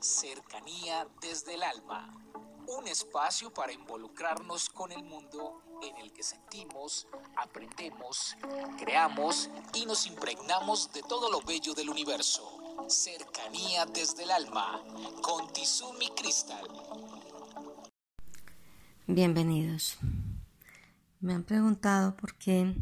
[0.00, 2.14] Cercanía desde el alma.
[2.66, 7.06] Un espacio para involucrarnos con el mundo en el que sentimos,
[7.36, 8.36] aprendemos,
[8.78, 12.58] creamos y nos impregnamos de todo lo bello del universo.
[12.88, 14.82] Cercanía desde el alma
[15.22, 16.66] con Tizumi Crystal.
[19.06, 19.98] Bienvenidos.
[21.20, 22.74] Me han preguntado por qué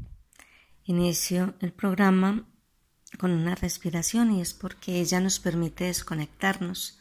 [0.84, 2.46] inicio el programa
[3.18, 6.98] con una respiración y es porque ella nos permite desconectarnos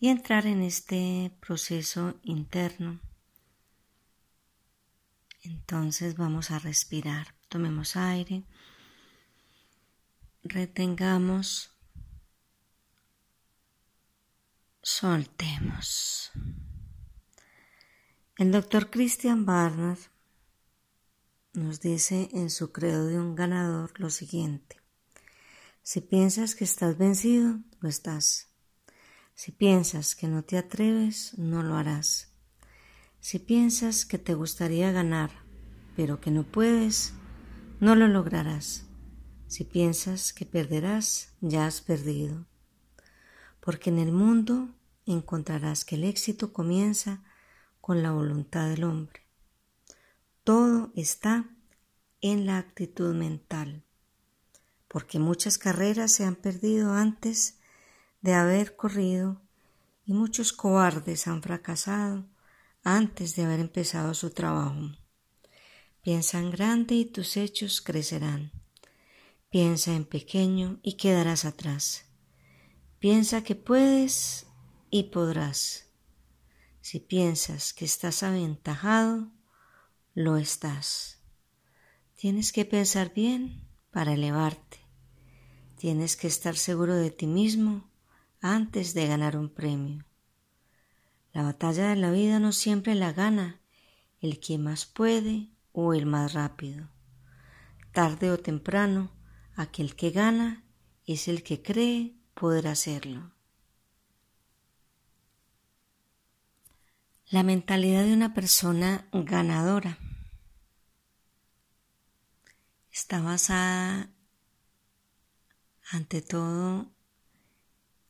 [0.00, 3.00] y entrar en este proceso interno.
[5.42, 7.34] Entonces vamos a respirar.
[7.48, 8.44] Tomemos aire,
[10.42, 11.70] retengamos,
[14.82, 16.30] soltemos.
[18.36, 19.98] El doctor Christian Barnard
[21.54, 24.76] nos dice en su credo de un ganador lo siguiente.
[25.90, 28.50] Si piensas que estás vencido, lo estás.
[29.34, 32.30] Si piensas que no te atreves, no lo harás.
[33.20, 35.30] Si piensas que te gustaría ganar,
[35.96, 37.14] pero que no puedes,
[37.80, 38.84] no lo lograrás.
[39.46, 42.44] Si piensas que perderás, ya has perdido.
[43.58, 44.68] Porque en el mundo
[45.06, 47.24] encontrarás que el éxito comienza
[47.80, 49.22] con la voluntad del hombre.
[50.44, 51.48] Todo está
[52.20, 53.86] en la actitud mental,
[54.88, 57.58] porque muchas carreras se han perdido antes
[58.22, 59.40] de haber corrido
[60.04, 62.26] y muchos cobardes han fracasado
[62.82, 64.92] antes de haber empezado su trabajo.
[66.02, 68.50] Piensa en grande y tus hechos crecerán.
[69.50, 72.06] Piensa en pequeño y quedarás atrás.
[72.98, 74.46] Piensa que puedes
[74.90, 75.90] y podrás.
[76.80, 79.30] Si piensas que estás aventajado,
[80.14, 81.20] lo estás.
[82.16, 83.67] Tienes que pensar bien
[83.98, 84.78] para elevarte.
[85.76, 87.90] Tienes que estar seguro de ti mismo
[88.40, 90.04] antes de ganar un premio.
[91.32, 93.60] La batalla de la vida no siempre la gana
[94.20, 96.88] el que más puede o el más rápido.
[97.90, 99.10] Tarde o temprano,
[99.56, 100.62] aquel que gana
[101.04, 103.32] es el que cree poder hacerlo.
[107.30, 109.98] La mentalidad de una persona ganadora
[113.08, 114.10] está basada
[115.90, 116.92] ante todo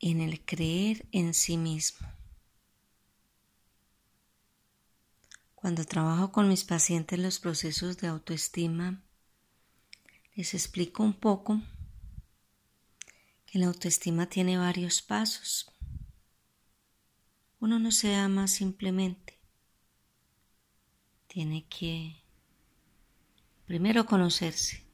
[0.01, 2.05] en el creer en sí mismo.
[5.55, 9.01] Cuando trabajo con mis pacientes los procesos de autoestima,
[10.35, 11.61] les explico un poco
[13.45, 15.71] que la autoestima tiene varios pasos.
[17.61, 19.39] Uno no se ama simplemente.
[21.27, 22.21] Tiene que
[23.65, 24.88] primero conocerse.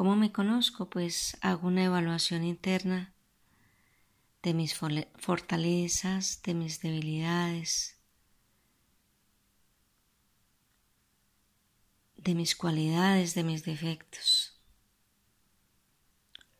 [0.00, 0.88] ¿Cómo me conozco?
[0.88, 3.12] Pues hago una evaluación interna
[4.42, 7.98] de mis fortalezas, de mis debilidades,
[12.16, 14.58] de mis cualidades, de mis defectos.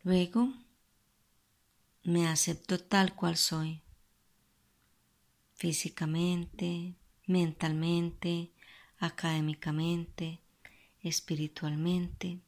[0.03, 0.53] Luego
[2.03, 3.81] me acepto tal cual soy
[5.55, 6.95] físicamente,
[7.27, 8.53] mentalmente,
[8.99, 10.43] académicamente,
[11.03, 12.43] espiritualmente,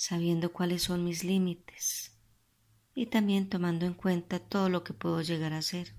[0.00, 2.12] sabiendo cuáles son mis límites
[2.94, 5.92] y también tomando en cuenta todo lo que puedo llegar a ser.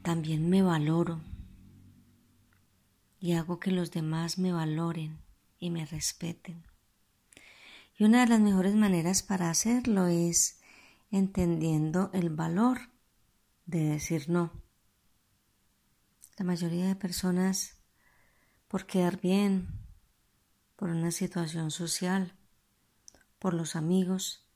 [0.00, 1.20] También me valoro
[3.20, 5.18] y hago que los demás me valoren
[5.58, 6.64] y me respeten.
[7.98, 10.62] Y una de las mejores maneras para hacerlo es
[11.10, 12.88] entendiendo el valor
[13.66, 14.50] de decir no.
[16.38, 17.76] La mayoría de personas,
[18.66, 19.87] por quedar bien,
[20.78, 22.36] por una situación social,
[23.40, 24.46] por los amigos,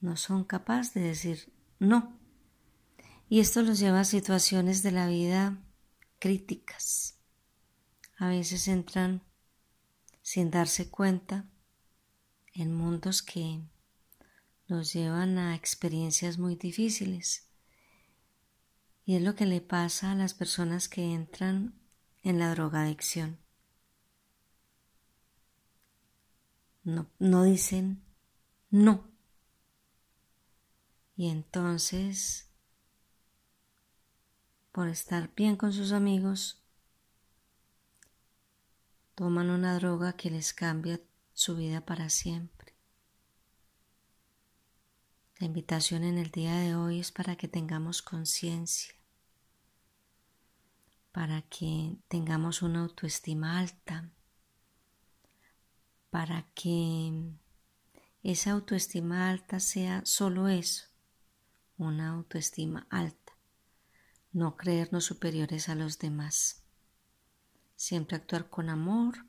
[0.00, 2.18] no son capaces de decir no.
[3.28, 5.62] Y esto los lleva a situaciones de la vida
[6.18, 7.20] críticas.
[8.18, 9.22] A veces entran
[10.22, 11.48] sin darse cuenta
[12.52, 13.62] en mundos que
[14.66, 17.48] nos llevan a experiencias muy difíciles.
[19.06, 21.78] Y es lo que le pasa a las personas que entran
[22.24, 23.43] en la drogadicción.
[26.84, 28.02] No, no dicen
[28.70, 29.04] no.
[31.16, 32.50] Y entonces,
[34.72, 36.60] por estar bien con sus amigos,
[39.14, 41.00] toman una droga que les cambia
[41.32, 42.74] su vida para siempre.
[45.38, 48.94] La invitación en el día de hoy es para que tengamos conciencia,
[51.12, 54.10] para que tengamos una autoestima alta,
[56.14, 57.12] para que
[58.22, 60.84] esa autoestima alta sea solo eso,
[61.76, 63.36] una autoestima alta,
[64.30, 66.62] no creernos superiores a los demás.
[67.74, 69.26] Siempre actuar con amor,